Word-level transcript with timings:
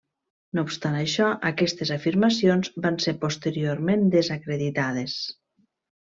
No 0.59 0.61
obstant 0.67 0.95
això, 1.01 1.27
aquestes 1.49 1.91
afirmacions 1.97 2.71
van 2.87 2.97
ser 3.05 3.13
posteriorment 3.27 4.09
desacreditades. 4.17 5.21